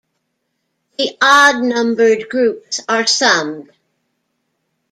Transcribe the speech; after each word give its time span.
The 0.97 1.15
odd 1.21 1.61
numbered 1.61 2.27
groups 2.27 2.81
are 2.89 3.05
summed. 3.05 3.69